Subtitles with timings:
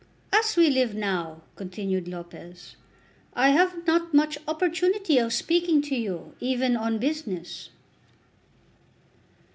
[0.33, 2.75] "As we live now," continued Lopez,
[3.35, 7.69] "I have not much opportunity of speaking to you, even on business."